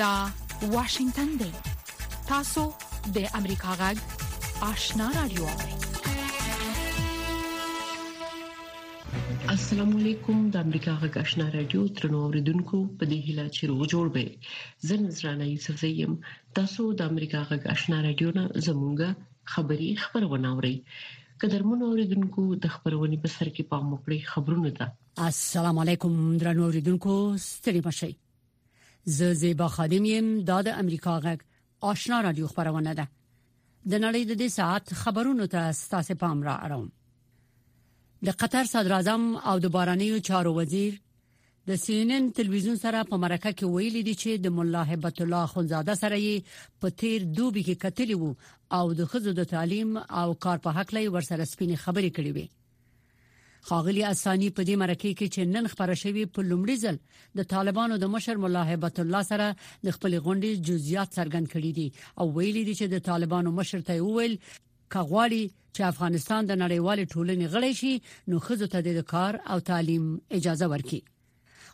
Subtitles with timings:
[0.00, 0.14] دا
[0.70, 1.48] واشنگتن دی
[2.28, 2.62] تاسو
[3.16, 3.96] د امریکا غږ
[4.68, 5.44] آشنا رادیو
[9.52, 14.12] السلام علیکم د امریکا غږ آشنا رادیو ترنو اوریدونکو په دې هیله چې روغ جوړ
[14.16, 16.18] به زه نذرانه یوسف زیم
[16.60, 20.74] تاسو د امریکا غږ آشنا رادیو نه زمونږه خبری خبرونه اورئ
[21.46, 24.92] قدرمن اوریدونکو د خبرونه په سر کې پام وکړئ خبرونه ده
[25.30, 28.12] السلام علیکم درنو اوریدونکو ستړي مشه
[29.06, 31.38] زه زیبا خادم یم دا د امریکا غږ
[31.80, 33.06] آشنا رادیو خبرونه ده
[33.90, 36.86] د نړۍ د دې ساعت خبرونو ته ستاسو پام را اړوم
[38.26, 40.92] د قطر صدر اعظم او د بارانیو چارو وزیر
[41.68, 45.16] د سی ان ان تلویزیون سره په مرکه کې ویلي دي چې د مولا هبت
[45.22, 46.36] الله خنزاده سره یې
[46.80, 48.34] په تیر دوبي کې قتل وو
[48.78, 52.46] او د خزو د تعلیم او کار په حق لې ورسره سپینه خبرې کړې وي
[53.68, 56.96] خاغلی اسانی په دې مرکه کې چې نن خبره شوې په لومړي ځل
[57.38, 59.46] د طالبانو د مشر مولا هیبت الله سره
[59.84, 61.86] د خپل غونډې جزئیات څرګند کړي دي
[62.20, 64.34] او ویلي دي چې د طالبانو مشر ته ویل
[64.96, 65.42] کغواړي
[65.74, 67.92] چې افغانستان د نړیوال ټولنې غړی شي
[68.30, 70.04] نو خزو ته د کار او تعلیم
[70.40, 71.02] اجازه ورکړي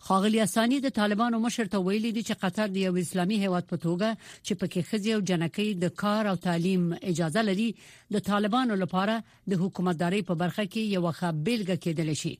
[0.08, 3.76] خاغلی اسانی د طالبانو مشر ته ویلي دي چې قطر د یو اسلامي هیواد په
[3.86, 4.08] توګه
[4.46, 7.68] چې پکې خځې او جنکۍ د کار او تعلیم اجازه لري
[8.16, 9.14] د طالبانو لپاره
[9.50, 12.34] د حکومتداري په برخه کې یو ښه بیلګه کېدل شي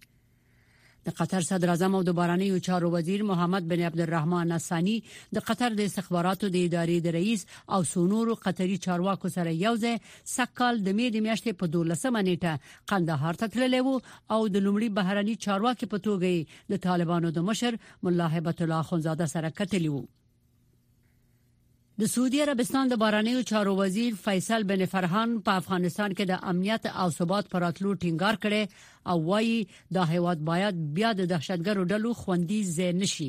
[1.10, 4.92] د قطر صدر اعظم او د بارانیو چارو وزیر محمد بن عبدالرحمن الثاني
[5.38, 7.42] د قطر د استخباراتو د ادارې د رئیس
[7.76, 9.96] او سونورو قطري چارواکو سره یوځای
[10.34, 14.88] سکهال د مې د میاشتې په 12مه نیټه قندهار ته تللی وو او د لومړي
[15.00, 20.02] بهراني چارواکي په توګه د طالبانو د مشر ملا هبت الله خنزاده سره کتلی وو
[22.00, 26.86] د سعودي عربستان د بارانیو چارو وزیر فیصل بن فرحان په افغانستان کې د امنیت
[27.02, 29.58] او ثبات پر اتلو ټینګار کړي او وایي
[29.96, 33.28] د هیواد باید بیا د دهشتګرو ډلو خوندي ځای نشي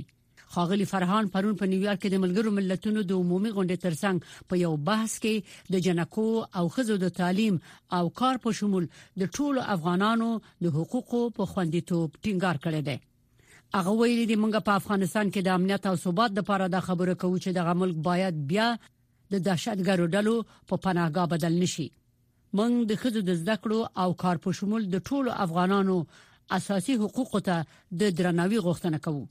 [0.56, 4.72] خاغلی فرحان پرون په نیویارک کې د ملګرو ملتونو د عمومي غونډې ترڅنګ په یو
[4.92, 6.28] بحث کې د جنکو
[6.62, 7.62] او خزو د تعلیم
[8.02, 8.90] او کار په شمول
[9.24, 10.34] د ټولو افغانانو
[10.68, 13.00] د حقوقو په خوندیتوب ټینګار کړی دی
[13.78, 17.38] هغه ویلي دی موږ په افغانستان کې د امنیت او ثبات لپاره د خبرو کوو
[17.44, 18.66] چې دغه ملک باید بیا
[19.32, 20.34] د دهشتګرو ډلو
[20.70, 21.86] په پناهګاه بدل نشي
[22.60, 25.96] موږ د خځو د زده کړو او کار په شمول د ټولو افغانانو
[26.58, 27.56] اساسي حقوقو ته
[28.00, 29.24] د درناوي غوښتنه کوو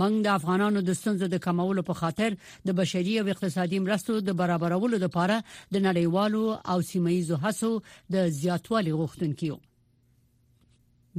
[0.00, 2.30] موږ د افغانانو د ستونزو د کمولو په خاطر
[2.66, 7.72] د بشري او اقتصادي مرستو د برابرولو لپاره د نړیوالو او سیمایي هڅو
[8.12, 9.58] د زیاتوالي غوښتونکو یو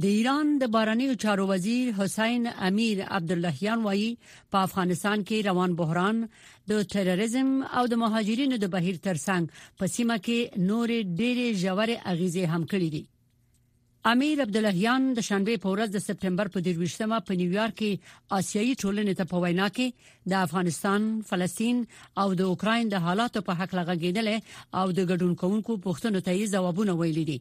[0.02, 4.08] د ایران د بارنیو چارو وزیر حسین امیر عبداللهیان وایي
[4.54, 6.22] په افغانستان کې روان بحران
[6.72, 12.50] د تروریزم او د مهاجرینو د بهیر ترڅنګ په سیمه کې نور ډېرې ژورې اغیزې
[12.54, 13.02] هم کړې دي
[14.14, 19.14] امیر عبداللهیان د شنبه په ورځ د سپتمبر په 28مه په نیویارک کې آسیایي ټولنې
[19.24, 21.86] ته په وینا کې د افغانستان، فلسطین
[22.24, 24.28] او د اوکرين د حالاتو په حق لغږیدل
[24.80, 27.40] او د ګډون کوونکو پوښتنو ته یې ځوابونه ویلي دي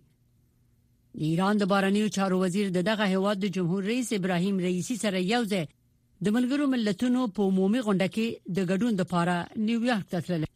[1.20, 5.20] د ایران د بارنیو چارو وزیر د دغه هواد د جمهور رئیس ابراهیم رئیسی سره
[5.34, 5.66] یوځای
[6.28, 8.26] د ملګرو ملتونو په عمومي غونډه کې
[8.56, 9.36] د ګډون لپاره
[9.68, 10.50] نیویارک ته تللی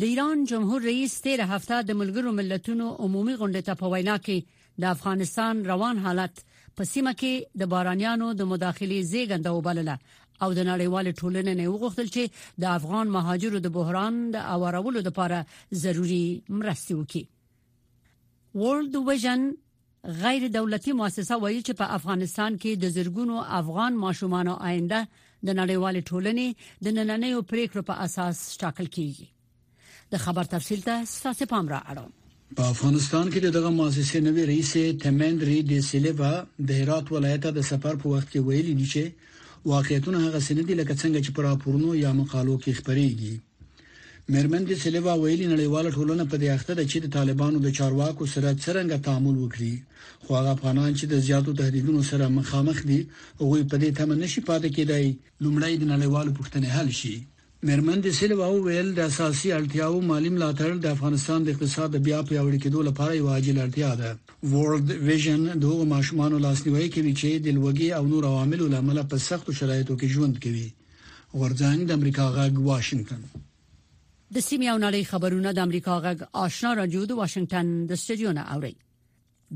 [0.00, 4.68] د ایران جمهور رئیس تیر هفته د ملګرو ملتونو عمومي غونډه ته په وینا کې
[4.82, 6.42] د افغانستان روان حالت
[6.76, 9.96] په سیمه کې د بارانیانو د مداخلې زیږنده وبلله
[10.42, 15.44] او د نړیوال ټولنې نه وغوښتل چې د افغان مهاجرو د بحران د اوارولو لپاره
[15.84, 17.28] ضروری مرستې وکړي
[18.54, 19.40] ورلد ویژن
[20.04, 25.00] غیر دولتي مؤسسه وایي چې په افغانستان کې د زرګونو افغان ماشومان آینده
[25.46, 26.48] د نړیوال ټولنې
[26.84, 29.26] د نننیو پریکړو په اساس ټاکل کیږي
[30.12, 32.12] د خبر تفصیل ته ستاسو پام را اړوم
[32.60, 34.72] په افغانستان کې دغه مؤسسې نوې رئیس
[35.04, 36.32] تمند ری دی سیلوا
[36.70, 39.04] د هرات ولایت د سفر په وخت کې ویلي دي چې
[39.74, 43.34] واقعیتونه هغه سندې لکه څنګه چې په راپورونو یا مقالو کې خبريږي
[44.34, 48.24] مېرمن د سلیوا ویلي نړیواله ټولنه په دې اخته ده چې د طالبانو د چارواکو
[48.34, 49.74] سره څرنګه تعامل وکړي
[50.22, 53.00] خو هغه افغانان چې د زیاتو تهدیدونو سره مخامخ دي
[53.40, 55.04] هغه په دې تمه نشي پاتې کېدای
[55.44, 57.16] لومړی د نړیوالو پښتنې حل شي
[57.68, 62.58] مېرمن د سلیوا ویل د اساسي اړتیاو مالی ملاتړ د افغانستان د اقتصاد بیا پیوړی
[62.64, 64.10] کېدو لپاره یو عاجل اړتیا ده
[64.52, 69.52] ورلد ویژن دوه ماشومان لاسنیوي کوي چې د لوګي او نور عواملو لامل په سختو
[69.60, 70.66] شرایطو کې ژوند کوي
[71.40, 73.22] ورځان د امریکا غاګ واشنگټن
[74.34, 78.42] د سیمې او نړۍ خبرونه د امریکا غږ آشنا راډیو د واشنگټن د سټډیو نه
[78.54, 78.72] اوري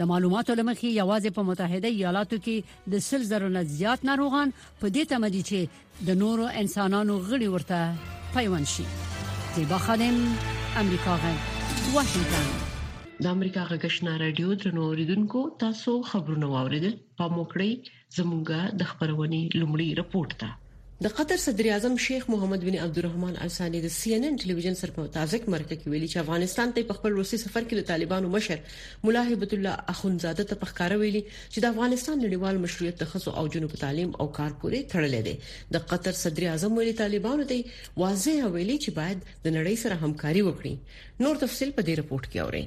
[0.01, 2.56] د معلوماتو لمخې یوازې په متحده ایالاتو کې
[2.95, 4.49] د سل زرو نه زیات ناروغان
[4.81, 5.61] په دې تمدي چې
[6.11, 7.81] د نورو انسانانو غړي ورته
[8.37, 8.87] پیوند شي
[9.56, 10.17] د بخادم
[10.85, 11.37] امریکا غن
[11.95, 12.64] واشنگتن
[13.23, 17.71] د امریکا غږشنا رادیو ترنو اوریدونکو تاسو خبرونه واوریدل په موکړی
[18.17, 20.49] زمونږه د خبرونې لومړی رپورت تا
[21.07, 24.79] د قطر صدر اعظم شیخ محمد بن عبدالرحمن ال ثانی د سی ان ان ټلویزیون
[24.83, 27.89] سره په تازه مرکه کې ویلي چې افغانستان ته په خپل روسي سفر کې د
[27.95, 28.63] طالبانو مشر
[29.09, 33.37] مولا هبت الله اخونزاده ته په ښکارا ویلي چې د افغانستان نړیوال مشروعیت د خصو
[33.43, 37.81] او جنوب تعلیم او کار پورې تړلې ده د قطر صدر اعظم ویلي طالبانو ته
[38.05, 42.49] واضح ویلي چې باید د نړۍ سره همکاري وکړي نور تفصيل په دې رپورت کې
[42.49, 42.67] اورئ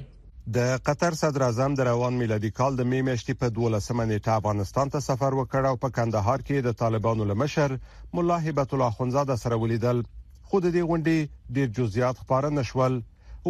[0.56, 4.92] د قطر صدر اعظم د روان میلادي کال د می میاشتې په 12مه نیټه افغانستان
[4.94, 7.74] ته سفر وکړ او په کندهار کې د طالبانو لمشر
[8.18, 12.96] مولا هبت الله خنزاده سره ولیدل خو د دې غونډې ډیر جزئیات خبره نشول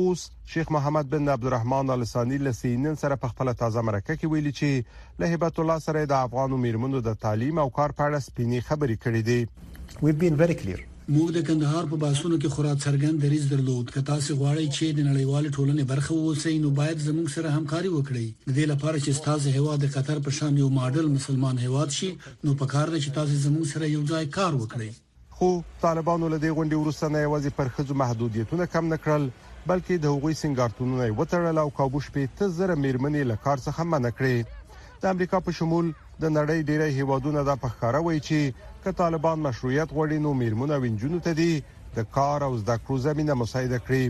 [0.03, 5.23] اوس شیخ محمد بن عبدالرحمن الاسانی لسینن سره په خپل تازه مرکه کې ویلي چې
[5.23, 9.03] له هبت الله سره د افغانو میرمنو د تعلیم او کار په اړه سپینی خبرې
[9.09, 13.45] کړې دي We've been very clear موږ د کندهار په باسونو کې خورا څرګند دریز
[13.51, 17.93] درلود که تاسو غواړئ چې د نړیوال ټولنې برخه واوسئ نو باید زموږ سره همکاري
[17.93, 22.11] وکړئ د دې لپاره چې تاسو هیواد قطر په شان یو ماډل مسلمان هیواد شي
[22.11, 25.51] نو پکار دی چې تاسو زموږ سره یو ځای کار وکړئ خو
[25.87, 29.27] طالبانو له دې غونډې وروسته نه یوازې پر خځو محدودیتونه کم نه کړل
[29.73, 35.03] بلکې د هغوی سنگارتونونه وټړل او کابوش په تزر میرمنې له کار څخه منع کړې
[35.03, 39.39] د امریکا په شمول د نړۍ ډیری هیوادونه دا په ښکارا وایي چې که طالبان
[39.39, 41.63] مشروعیت غوړي نو میرمن او انجونو ته دي
[41.97, 44.05] د کار او زده کړو زمينه مساعده کړي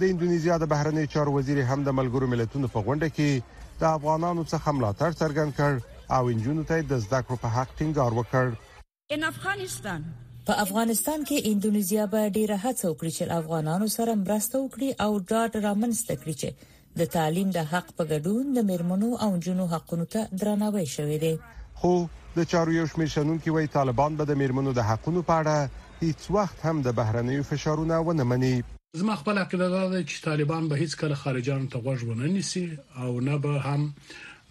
[0.00, 4.44] د انډونیزیا د بهرنی چارو وزیر هم د ملګرو ملتونو په غونډه کې د افغانانو
[4.52, 9.24] څخه ملاتړ څرګند کړ او انجونو ته د زده کړو په حق ټینګار وکړ ان
[9.32, 10.06] افغانستان
[10.50, 15.60] په افغانستان کې انډونیزیا به ډیره هڅه وکړي چې افغانانو سره مرسته وکړي او ډاډ
[15.68, 20.40] رامنځته کړي چې د تعلیم د حق په ګډون د میرمنو او جنو حقونو ته
[20.44, 21.34] درناوی شوی دی
[21.80, 21.90] خو
[22.36, 26.20] د چارو یو شمېر شنونکي وایي طالبان به د میرمنو د حقونو په اړه هیڅ
[26.36, 28.54] وخت هم د بهرنیو فشارونه ونه مني
[29.02, 32.64] زما خپل عقیده ده چې طالبان به هیڅ کله خارجانو ته غوږ ونه نیسي
[33.04, 33.84] او نه به هم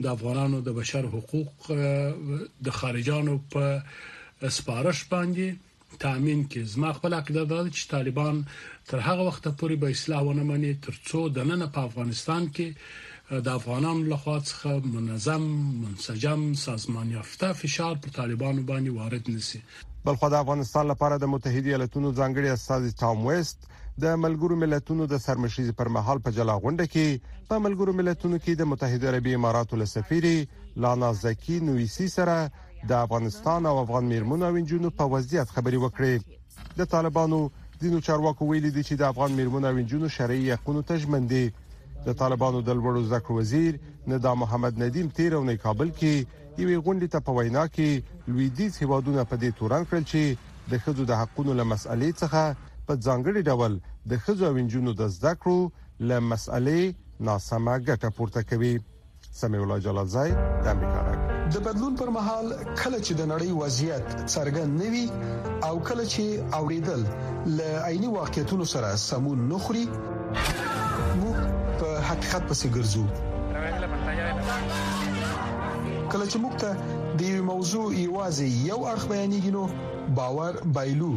[0.05, 1.61] د افغانانو د بشر حقوق
[2.67, 3.63] د خارجانو په
[4.59, 8.39] سپارښت باندې تامین کې زما خپل عقیده ده چې طالبان
[8.93, 12.67] تر هغه وخت پورې به اصلاح ونه مني ترڅو د نن په افغانستان کې
[13.45, 15.45] د افغانانو لخوا څخه منظم
[15.79, 19.59] منسجم سازمان یافته فشار پر طالبانو باندې وارد نشي
[20.05, 23.67] بلخو د افغانستان لپاره د متحده ایالاتونو ځانګړي استاد ټام وېست
[24.05, 28.55] د ملګرو ملتونو د سرمشيزي پر مهال په جلا غونډه کې په ملګرو ملتونو کې
[28.61, 30.33] د متحده عربی اماراتو لسفيري
[30.87, 32.39] لانا زکی نويسي سره
[32.95, 37.43] د افغانستان او افغان میرمنو او انجونو په وضعیت خبري وکړي د طالبانو
[37.85, 41.45] دینو چارواکو ویلي دي چې د افغان میرمنو او انجونو شرعي حقوقو تجمندي
[42.05, 43.77] د طالبانو د لوړو زده کړو وزیر
[44.13, 46.13] ندا محمد ندیم تیرونی کابل کې
[46.61, 47.89] یوې غونډې ته په وینا کې
[48.27, 50.23] لویدیز هیوادونه په دې تورن کړل چې
[50.73, 52.41] د خځو د حقوقو له مسالې څخه
[52.87, 53.73] په ځانګړي ډول
[54.13, 55.59] د خځو او انجونو د زده کړو
[56.11, 56.81] له مسالې
[57.29, 58.73] ناسمه ګټه پورته کوي
[59.41, 61.19] سمي الله جلال زای د امریکا غږ
[61.55, 62.45] د بدلون پر مهال
[62.81, 65.05] کله چې د نړۍ وضعیت څرګند نوي
[65.67, 66.23] او کله چې
[66.61, 67.01] اوریدل
[67.59, 69.85] ل عیني واقعیتونو سره سمون نخري
[72.09, 73.03] حقیقت پسې ګرځو
[76.11, 76.69] کله چې موږ ته
[77.21, 79.63] د یو موضوع ایوازې یو اړخ بیانېږي نو
[80.19, 81.11] باور بایلو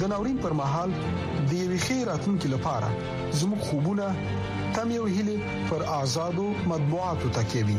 [0.00, 2.88] د ناورین پر مهال د یو خیراتونکو لپاره
[3.40, 4.06] زموږ خوبونه
[4.78, 5.36] تم یو هلي
[5.70, 7.78] پر آزادو مطبوعاتو تکیوي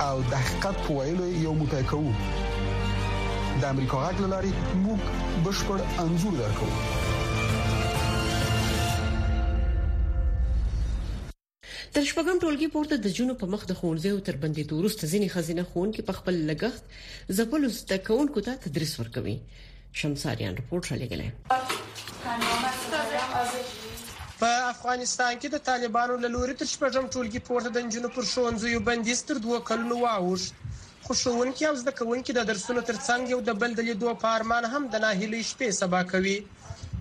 [0.09, 2.11] او د حقیقت په ویلو یو موټی کوو
[3.63, 4.53] د امریکا غږ لاري
[4.85, 5.01] موږ
[5.49, 6.69] بشپړ انزور درکو
[11.97, 15.65] تر شپږم ټولګي پورته د جنو په مخ د خونځې او تربندې دروست ځینی خزینه
[15.71, 16.85] خون کې په خپل لګښت
[17.43, 19.37] زپل زده کوونکو ته تدریس ورکوي
[20.03, 21.29] شمساریان رپورټ را لګلې
[24.39, 28.79] په افغانستان کې د طالبانو له لوري تر شپږم ټولګي پورته د جنو پر شونځو
[28.89, 33.61] بندیز تر دوه کلونو واوښت خو ښوونکي او زده کوونکي د درسونو ترڅنګ یو د
[33.63, 36.35] بل د لیدو په ارمان هم د ناهیلي شپې سبا کوي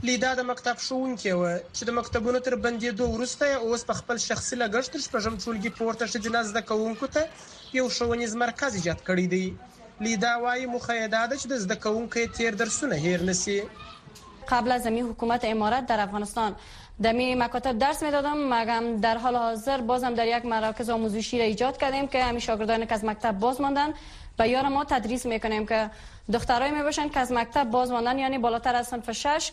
[0.09, 4.61] لیدا د مکتب ښوونکي و چې د مکتبونو تر بندیدو وروسته اوس په خپل شخصي
[4.63, 7.23] لګښت تر شپږم ټولګي پورته شې جناز د کوونکو ته
[7.79, 12.61] یو ښوونیز مرکز ایجاد کړی دی لیدا وايي مخیدا ده چې د زده کوونکو تیر
[12.63, 13.59] درسونه هیر نسی
[14.47, 16.55] قبل از همین حکومت امارات در افغانستان
[17.01, 21.77] دمی مکاتب درس میدادم مگم در حال حاضر بازم در یک مراکز آموزشی را ایجاد
[21.77, 23.93] کردیم که همین شاگردان که از مکتب باز ماندن
[24.38, 25.89] به یار ما تدریس میکنیم که
[26.33, 29.51] دخترای می باشن که از مکتب باز ماندن یعنی بالاتر از صنف 6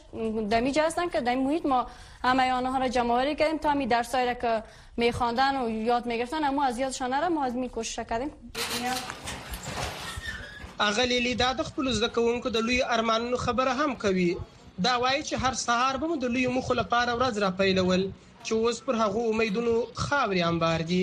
[0.51, 1.87] دمی هستن که دمی محیط ما
[2.25, 4.63] همه آنها را جمع آوری کردیم تا می درس را که
[4.97, 8.31] میخواندن و یاد می گرفتن اما از یادشان را ما از می کوشش کردیم
[10.81, 12.07] اغلی لی د خپل زده
[12.51, 14.37] د لوی ارمانونو خبره هم کوي
[14.85, 18.79] دا وایي چې هر سهار به د لوی مخ لپاره ورځ را پیلول چې اوس
[18.87, 21.01] پر هغه امیدونو خاوري انبار دي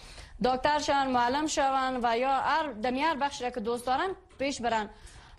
[0.44, 4.08] دکتر شون معلم شون و یا هر دمیار بخشی را که دوست دارن
[4.38, 4.90] پیش برن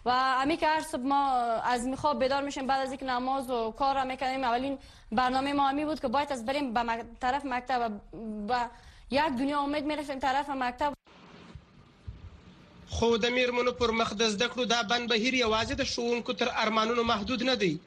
[0.06, 1.32] و همه که هر صبح ما
[1.66, 4.78] از میخواب بیدار میشیم بعد از اینکه نماز و کار را میکنیم اولین
[5.12, 7.04] برنامه ما همی بود که باید از بریم به مک...
[7.22, 7.92] طرف مکتب
[8.50, 8.70] و
[9.12, 10.94] یک دنیا امید میرفتیم طرف مکتب
[12.90, 16.48] خو د میرمنو پر مخ د زده کړو دا بند بهیر یوازې د ښوونکو تر
[16.56, 17.80] ارمانونو محدود نه دی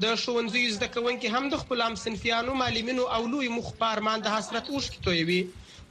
[0.00, 4.20] د ښوونځیو زده کوونکي هم د خپل هم سنفیانو معلمینو او لوی مخ په ارمان
[4.20, 5.46] د حسرت اوښکې تویوي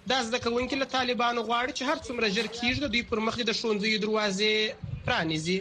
[0.10, 3.52] دا زده کوونکي له طالبانو غواړي چې هر څومره ژر کیږي دوی پر مخ د
[3.60, 4.54] ښوونځیو دروازې
[5.06, 5.60] پرانیزي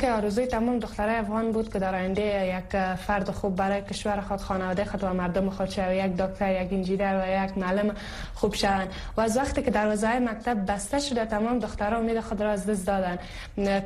[0.00, 4.40] که آرزوی تمام دخترای افغان بود که در آینده یک فرد خوب برای کشور خود
[4.40, 7.94] خانواده خود و مردم خود و یک دکتر یک انجیدر و یک معلم
[8.34, 12.40] خوب شدن و از وقتی که در وزای مکتب بسته شده تمام دخترها امید خود
[12.42, 13.18] را از دست دادن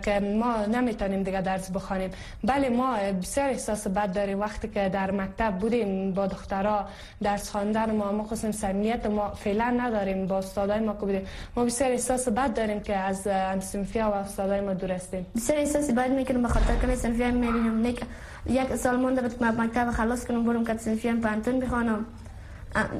[0.05, 2.11] که ما نمیتونیم دیگه درس بخوانیم
[2.45, 6.85] بله ما بسیار احساس بد داریم وقتی که در مکتب بودیم با دخترها
[7.23, 11.27] درس خواندن ما مخصوصا سمیت ما فعلا نداریم با استادای ما که بودیم
[11.57, 16.13] ما بسیار احساس بد داریم که از همسنفی و استادای ما دور هستیم احساس باید
[16.13, 18.01] میکنم بخاطر که می میریم نیک
[18.47, 22.05] یک سال مونده بود مکتب خلاص کنم برم که سنفیم پانتون بخوانم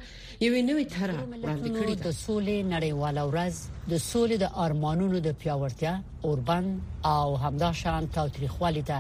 [0.47, 3.55] یوې نوې طرح وړاندې کړې ده د سولې نړیوال ورځ
[3.93, 5.95] د سولې د ارمانونو د پیاوړتیا
[6.33, 6.67] اوربن
[7.15, 8.99] او همدا شان تاریخوالي ته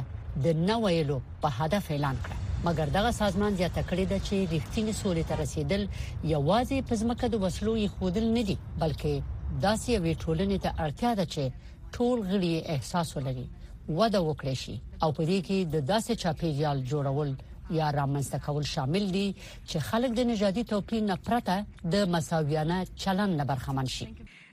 [0.49, 0.99] د نوې
[1.45, 2.35] په هدف اعلان کړ
[2.71, 5.83] مګر دغه سازمان زیاته کړې ده چې ریښتینی سولې ته رسیدل
[6.35, 9.12] یوازې په ځمکه د وسلو یې خودل نه دي بلکې
[9.69, 11.43] داسې وی ټولنې ته اړتیا ده چې
[11.99, 13.49] ټول غړي احساس ولري
[13.97, 17.30] وده وکړي شي او په دې کې د داسې چاپیریال جوړول
[17.78, 19.26] یا رامنځته کول شامل دي
[19.68, 21.54] چې خلک د نژادي توپیر نه پرته
[21.92, 24.07] د مساویانه چلند نه برخمن شي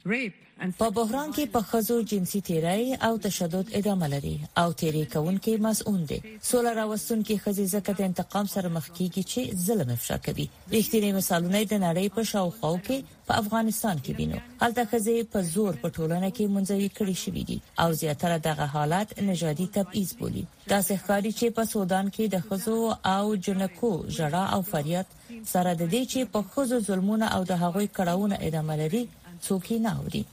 [0.08, 4.34] په بهران کې په خزو جنسي تیری او تشدد ادامه لري
[4.64, 6.20] او تیری کوونکې مسؤون دي
[6.50, 10.46] سوله راوستون کې خزي زکه د انتقام سره مخ کیږي چې ظلم افشا کوي
[10.76, 12.98] ریښتینی مثالونه د نړۍ په شاوخوا کې
[13.32, 17.58] په افغانستان کې وینو هلته خزي په زور په ټولنه کې منځوي کړی شوې دي
[17.84, 22.80] او زیاتره دغه حالت نژادي تبعیض بولی دا ښکاری چې په سودان کې د خزو
[23.16, 25.08] او جنکو جړه او فریاد
[25.54, 29.04] سره د دې چې په خزو ظلمونه او د هغوی کړهونه ادامه لري
[29.50, 30.24] څوک یې نه اوري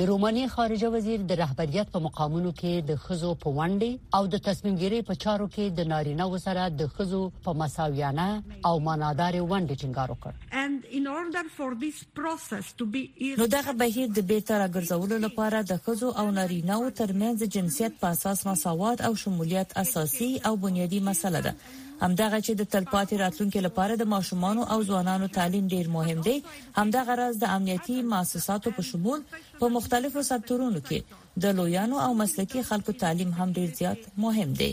[0.00, 3.88] د روماني خارجه وزیر د رهبریت په مقامونو کې د خزو په وانډي
[4.18, 8.24] او د تصمیمګیری په چارو کې د نارینه وسره د خزو په مساویانه
[8.70, 10.40] او مانادار وانډي ټینګار وکړ
[11.04, 11.42] نو
[13.56, 18.98] دغه بهیر د بهتره ګرځولو لپاره د خزو او نارینه ترمنځ جنسیت په اساس مساوات
[19.08, 21.54] او شمولیت اساسي او بنیادی مسله ده
[22.02, 26.32] همدغه چې د تلپاتې راتلونکو لپاره د ماشومان او ځوانانو تعلیم ډیر مهم دی
[26.78, 29.20] همدغه راز د امنیتي مؤسساتو په شمول
[29.60, 34.70] په مختلفو سکتورونو کې د لویانو او مسلکي خلکو تعلیم هم ډیر زیات مهم دی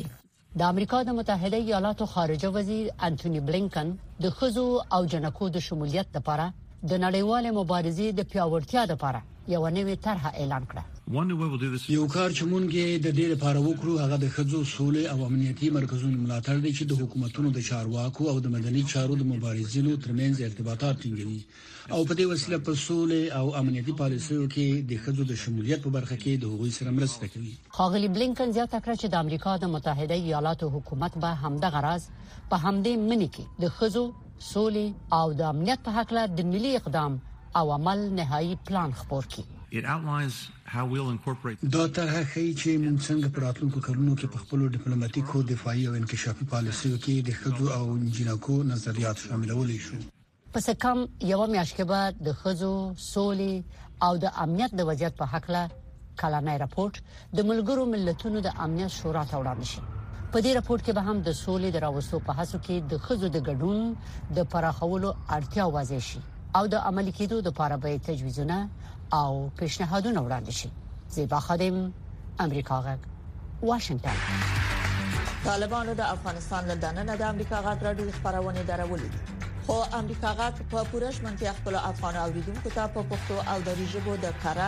[0.61, 3.93] د امریکا د متحده ایالاتو خارجه وزیر انټونی بلینکن
[4.27, 4.65] د خزو
[4.97, 6.49] او جنکو د شمولیت لپاره
[6.93, 12.65] د نړیوال مبارزې د پیاوړتیا لپاره یو نوې طرحه اعلان کړه یو کار چې مونږ
[12.79, 16.83] یې د دې لپاره وکړو هغه د خځو سولې او امنیتي مرکزونو ملاتړ دی چې
[16.89, 21.41] د حکومتونو د چارواکو او د مدني چارو د مبارزینو ترمنځ ارتباطات ټینګوي
[21.93, 25.89] او په دې وسیله په سولې او امنیتي پالیسیو کې د خځو د شمولیت په
[25.97, 29.71] برخه کې د حقوقي سره مرسته کوي خاغلی بلینکن زیاته کړ چې د امریکا د
[29.77, 32.03] متحده ایالاتو حکومت به همدغه غرض
[32.49, 34.03] په همدې منی کې د خځو
[34.51, 34.87] سولې
[35.21, 37.17] او د امنیت په حق له د ملي اقدام
[37.55, 39.45] او عمل نهایی پلان خبر کړي
[41.75, 45.93] دا طرحه ښیي چې موږ څنګه په راتلونکو کلونو کې په خپل ډیپلوماټیکو دفاعي او
[45.99, 47.83] انکشافي پالیسیو کې د خځو او
[48.17, 49.97] جنکو نظریات شاملول شي
[50.53, 50.97] پس کم
[51.31, 52.73] یو میاشت کې بعد د خځو
[53.13, 53.55] سولې
[54.07, 55.63] او د امنیت د وضعیت په حق له
[56.23, 56.93] کلانای راپورټ
[57.39, 59.81] د ملګرو ملتونو د امنیت شورا ته وړاندې شي
[60.31, 63.27] په دې راپور کې به هم د سولې د راوستلو په هڅو کې د خځو
[63.37, 63.79] د ګډون
[64.39, 66.21] د پراخولو اړتیا واضح شي
[66.55, 68.69] او د عملي کېدو لپاره به تجویزونه
[69.13, 70.69] او پیشنهادونه وړاندې شي
[71.15, 71.75] زیبا خادم
[72.45, 72.99] امریکا غږ
[73.61, 74.15] واشنگتن
[75.43, 79.11] طالبانو د افغانستان له دننه د امریکا غاټ راډیو خبرونه درولې
[79.67, 84.15] خو امریکا غاټ په پورش منځي خپل افغان اوریدونکو ته په پښتو او دری ژبه
[84.23, 84.67] د کړه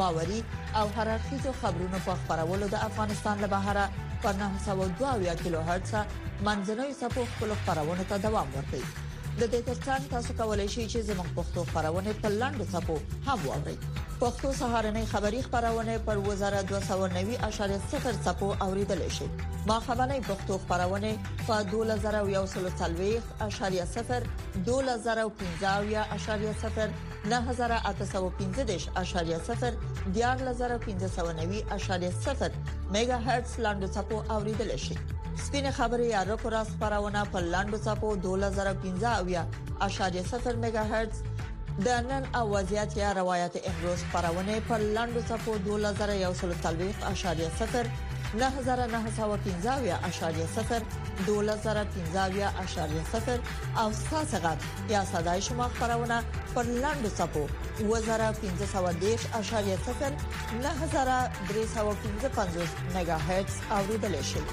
[0.00, 0.42] باوري
[0.74, 3.88] او هررخیزو خبرونو په خبرولو د افغانستان له بهره
[4.26, 5.92] پر 902 کیلو هرتز
[6.50, 8.84] منځنوي سپو خپل خبرونه ته دوام ورکړي
[9.40, 12.96] د دې ترڅنګ تاسو کولی شئ چې زموږ پښتو خبرونه په لاندو ټکو
[13.28, 19.28] هم واورئ پښتو سهارنې خبری خبرونه پر وزارت 290.0 ټکو اوریدل شي
[19.70, 21.12] ما خبرنې پښتو خبرونه
[21.46, 24.26] په 2040.0
[24.68, 26.76] 2015.0
[27.32, 27.74] 9015.0
[29.16, 31.34] 14590.0
[32.98, 34.96] میگا هرتز لاندو ټکو اوریدل شي
[35.44, 39.42] سپینه خبري اړه کورا خبرونه په لاندو صفو 2015 اویا
[39.86, 41.18] اشاریه 0 میگا هرتز
[41.84, 45.74] د نن اوازيات یا روایت احروز خبرونه په لاندو صفو 2133.0
[48.40, 48.48] 9915.0
[51.28, 51.72] 2015.0
[53.78, 54.58] او ساسه غټ
[54.92, 56.16] یا صداي شما خبرونه
[56.54, 57.44] پر لاندو صفو
[57.80, 57.84] 2015.0
[60.66, 62.64] 9315.5
[62.98, 64.44] میگا هرتز اوریدل شي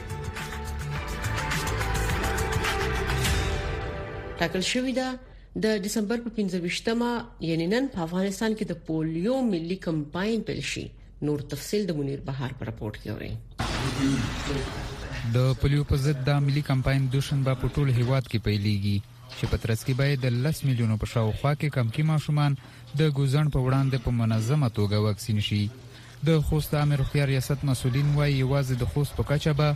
[4.42, 5.08] ټاکل شوې ده
[5.66, 7.10] د دسمبر په 15مه
[7.50, 10.84] یعنی نن په افغانستان کې د پولیو ملي کمپاین پیل شي
[11.30, 13.34] نور تفصيل د منیر بهار پر رپورت کې اوري
[15.38, 18.98] د پولیو په ضد د ملي کمپاین دوشنبه په ټول هیواد کې پیلېږي
[19.34, 22.52] چې په ترڅ کې باید د 10 میلیونو په شاوخوا کې کم کې ماشومان
[23.02, 25.64] د ګوزن په وړاندې په منظمه توګه واکسین شي
[26.28, 29.68] د خوست عام روغتیا ریاست مسولین وایي یوازې د خوست په کچه به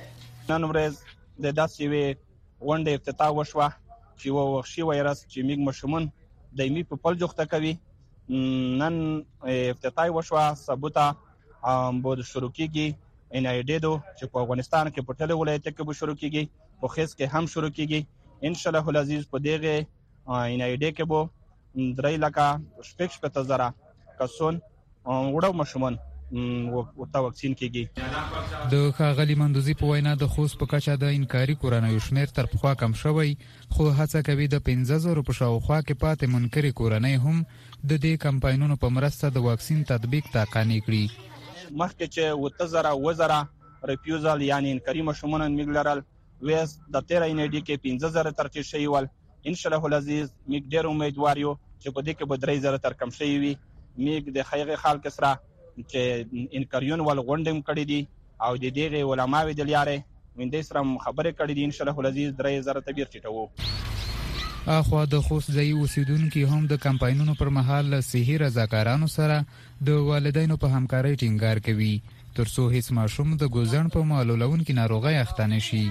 [0.52, 1.02] نن ورځ
[1.44, 6.08] د داسې وی ونډه افتتاح وشوه چې و وحشي وایرس چې میګ مشمون
[6.62, 7.74] دایمي په پل جوخته کوي
[8.82, 8.98] نن
[9.68, 15.20] افتتاح وشوه ثبوتا هم بود شروع کیږي ان ای ډیدو چې په افغانستان کې په
[15.22, 18.94] ټولو ولایتونو کې به شروع کیږي په خیس کې هم شروع کیږي ان شاء الله
[18.96, 19.78] العزیز په دغه
[20.28, 21.20] این ای ډی کې بو
[21.98, 22.44] درې لکه
[22.88, 23.66] شپږ شپږ زره
[24.18, 24.60] کسون
[25.34, 25.96] وړو مشمون
[27.00, 32.00] ورته وکسین کېږي د خاغلی مندوزی په وینا د خوست په کچه د انکاري کورنوي
[32.06, 33.30] شمیر تر پخوا کم شوی
[33.74, 37.38] خو هڅه کوي د 15000 په شاوخوا کې پاتې منکري کورنۍ هم
[37.90, 41.06] د دې کمپاینونو په مرسته د واکسین تطبیق تا قانې کړي
[41.80, 43.38] مخکې چې وته زره وزره
[43.92, 46.00] ریفیوزل یعنی انکاري مشمونن میګلرل
[46.52, 49.06] ویس د 13 ان ډی کې 15000 تر کې شیوال
[49.46, 52.78] ان شاء الله العزيز موږ ډېر امیدوار یو چې په دې کې به درې زره
[52.86, 53.52] تر کم شي وي
[54.04, 58.00] موږ د خیغه خلک سره چې انکریون ول غونډم کړی دي
[58.46, 62.02] او د دې علماوی د لارې من دې سره خبرې کړې دي ان شاء الله
[62.04, 68.00] العزيز درې زره تبیر چټو اخوا د خوست ځای اوسیدونکو هم د کمپاینونو پر مهال
[68.08, 69.42] صحي رضاکارانو سره
[69.90, 71.92] د والدینو په همکارۍ ټینګار کوي
[72.38, 75.86] ترڅو هیڅ ماشوم د ګوزن په معلولون کې ناروغي اخته نشي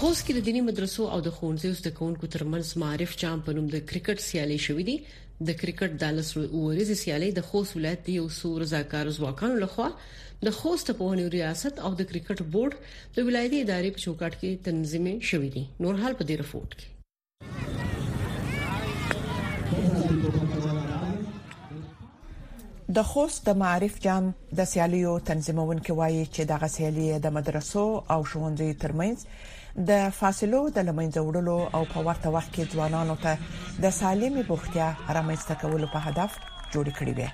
[0.00, 3.66] خوست کې د دینی مدرسو او د ښوونځیو زده کوونکو ترمنځ معرف جام په نوم
[3.74, 4.94] د کرکټ سیالي شوې دي
[5.48, 9.88] د کرکټ دالس ورځې سیالي د خوست ولایت دی او سور زاکار ځواکانو لخوا
[10.48, 12.72] د خوست په ونی ریاست او د کرکټ بورډ
[13.20, 16.88] د ولایتي ادارې په چوکاټ کې تنظیم شوې دي نور حال په دې رپورت کې
[22.96, 24.24] د خوست د معرف جام
[24.60, 29.18] د سیالیو تنظیمونکو وایي چې دغه سیالي د مدرسو او ښوونځیو ترمنځ
[29.90, 33.32] د فاصلو د لمنځه وړلو او په ورته وخت کې ځوانانو ته
[33.84, 36.30] د سالمې بوختیا رامنځته کولو په هدف
[36.74, 37.28] جوړ کړی دی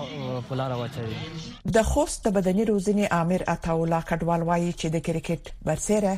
[0.48, 6.12] په لار واچوي د خوست بدني روزنې عامر عطاولا کډوال وایي چې د کرکټ برسره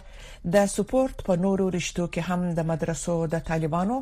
[0.56, 3.98] د سپورت په نورو رشتو کې هم د مدرسو د طالبانو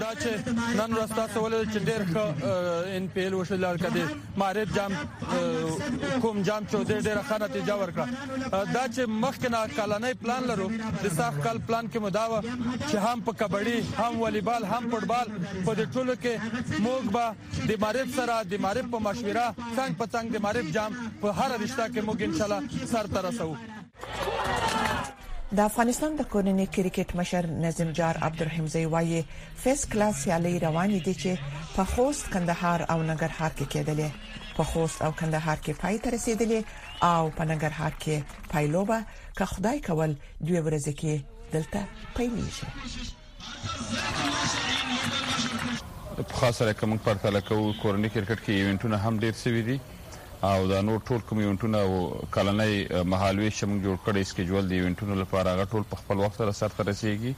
[0.00, 4.02] دا چې نن راستاسو ولې چې ډېر ښه ان پی ال وشل کړي
[4.42, 10.14] مارید جام کوم جام چې ډېر ډېر ښه نتیجه ورکړه دا چې مخکې نه کالنۍ
[10.22, 10.68] پلان لرو
[11.02, 12.38] د صاحب کال پلان کې مداوه
[12.90, 15.26] چې هم په کبډي هم والیبال هم فوتبال
[15.66, 16.32] په دې ټولو کې
[16.84, 17.26] موږ به
[17.74, 20.90] د مارید سره د مارید په مشوره څنګه په څنګه د مارید جام
[21.20, 23.50] په هر رشتہ کې موږ ان شاء الله سر تر رسو
[25.56, 29.18] د افغانستان د کورنۍ کرکټ مشر نظیم جار عبدالرحیم زیوایي
[29.64, 34.06] فیس کلاس یالي روان دي چې په خوست کندهار او نګرهار کې کېدلې
[34.60, 36.60] په خوست او کندهار کې پای ته رسیدلې
[37.08, 38.98] او په نګرهار کې پایلوبه
[39.40, 41.80] که خدای کول دوی ورځې کې دلته
[42.18, 42.70] پیلېږي
[46.30, 49.76] په خاصره کوم پرتل کو کورنۍ کرکټ کې ایونتونه هم ډېر سوي دي
[50.42, 51.90] او دا نور ټول کوم ایونټونه او
[52.36, 52.72] کلنۍ
[53.08, 56.54] مهالوي چې موږ جوړ کړی اسکیجول دی ایونټونو لپاره هغه ټول په خپل وخت سره
[56.60, 57.34] سر ته رسیږي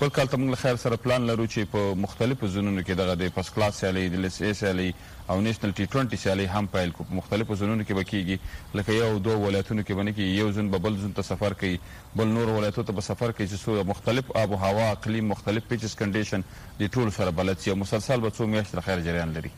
[0.00, 3.32] بل کال ته موږ خیر سره پلان لرو چې په مختلفو زونونو کې دغه د
[3.38, 7.06] فست کلاس سیالي د لیس ایس سیالي او نېشنل ټي 20 سیالي هم پایل کو
[7.10, 10.98] په مختلفو زونونو کې بکیږي لکه یو دوه ولایتونو کې باندې کې یو زون بل
[11.06, 11.78] زون ته سفر کوي
[12.22, 15.96] بل نور ولایتو ته سفر کوي چې څو مختلف آب او هوا اقلیم مختلف پیچز
[16.02, 16.48] کنډیشن
[16.84, 19.56] د ټول سره بلد سي مسلسل به څو میاشتې خیر جریان لري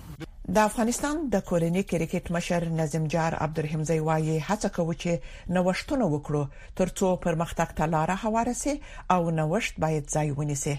[0.52, 5.12] د افغانستان د کورنۍ کرکټ مشر نظیم جار عبدالرحیمزی وایي هڅه کوي چې
[5.56, 6.42] نوښتونه وکړو
[6.80, 8.74] ترڅو پرمختګ ته لار هواره شي
[9.14, 10.74] او نوښت باید ځای ونیسي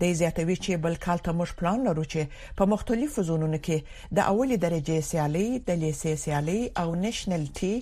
[0.00, 2.20] د زیاتوي چې بل کال ته موږ پلان لرو چې
[2.60, 3.78] په مختلفو زونونو کې
[4.20, 7.72] د اولي درجه سیالي د لیسې سیالي او نېشنل ټي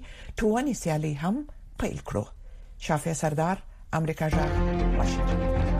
[0.42, 1.36] 20 سیالي هم
[1.84, 2.24] پیل کړو
[2.88, 3.56] شافع سردار
[4.00, 5.79] امریکا جار واشنگټن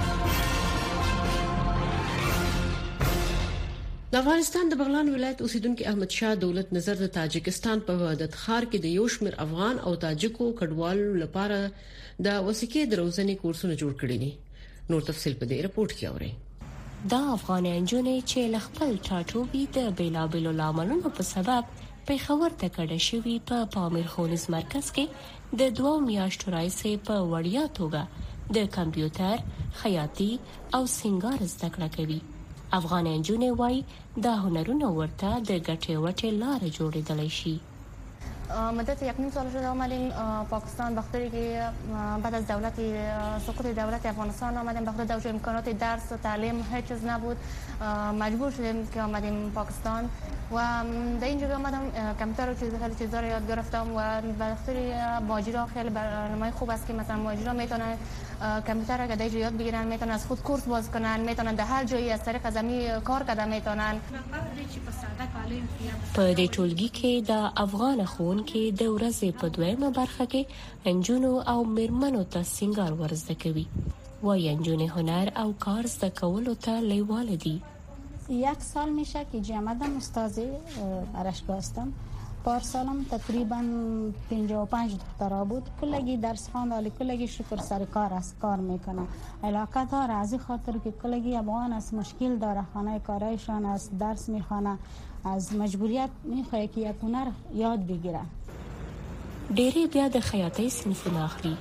[4.13, 8.63] د افغانستان د بغلان ولایت اوسیدونکو احمد شاه دولت نظر د تاجکستان په وحدت خار
[8.71, 11.59] کې د یو شمیر افغان او تاجکو کډوالو لپاره
[12.25, 14.31] د وسیکې دروزنې کورسونه جوړ کړي دي
[14.93, 16.31] نور تفصيل په دې رپورت کې اورئ
[17.13, 21.63] دا افغان انجونې چې لخپل ټاټوبي د بیلابلو لاملونو په سبب
[22.07, 27.63] پیښور ته کډه شوې په پامیر خونز مرکز کې د دوو میاشتو راځي په وړیا
[27.79, 29.37] توګه د کمپیوټر
[29.83, 30.31] خیاطي
[30.75, 32.21] او سنگار زده کړه کوي
[32.79, 33.79] افغان نجونې وایي
[34.23, 37.55] دا هنرونه ورته د ګټې وټې لاره جوړېدلی شي
[38.57, 40.11] مدت یک نیم سال شده آمدیم
[40.49, 41.61] پاکستان بخاطر که
[42.23, 42.73] بعد از دولت
[43.47, 47.37] سقوط دولت افغانستان آمدیم بخاطر دوش امکانات درس و تعلیم هیچ چیز نبود
[48.19, 50.09] مجبور شدیم که آمدیم پاکستان
[50.51, 50.57] و
[51.21, 51.81] در اینجا آمدم
[52.19, 56.87] کمتر و چیز خیلی چیزا رو یاد گرفتم و بخاطر ماجرا خیلی برنامه خوب است
[56.87, 57.97] که مثلا ماجرا میتونن
[58.67, 62.09] کمپیوتر اگر دیجا یاد بگیرن میتونن از خود کورس باز کنن میتونن در هر جایی
[62.11, 63.47] از طریق زمین کار کنن.
[63.49, 63.95] میتونن
[66.13, 70.41] په دې ټولګي کې د افغان خون کې د ورځې په دویمه برخه کې
[70.91, 73.65] انجونو او میرمنو ته سنگار ورزده کوي
[74.25, 77.55] وای انجونې هنر او کار زده کولو ته لیواله دي
[78.45, 80.35] یک سال میشه که جامعه دم استاد
[81.23, 81.87] ارشد هستم
[82.43, 83.63] پارسالم تقریبا
[84.29, 89.01] 55 دخترا بود کلگی درس خواند کلگی شکر سر کار است کار میکنه
[89.43, 94.77] علاقه داره از خاطر که کلگی افغان است مشکل داره خانه کارایشان است درس میخوانه
[95.25, 98.19] از مجبوریت میخواه که یک هنر یاد بگیره
[99.53, 101.57] ډیری بیا د خیاطۍ صنفونه اخلي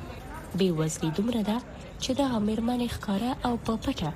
[0.58, 1.56] بې وزلي دومره ده
[2.00, 4.12] چې د میرمن ښکارا او پاپکه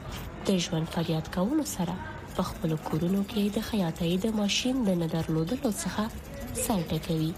[0.46, 1.92] د ژوند فریاد کولو سره
[2.36, 6.04] په خپل کورونو کې د خیاطۍ د ماشين د نه درلودلو څخه
[6.62, 7.32] سر ټکوي